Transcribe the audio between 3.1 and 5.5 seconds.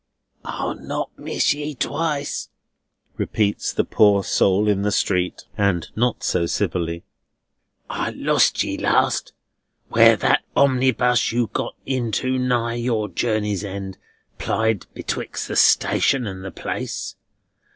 repeats the poor soul in the street,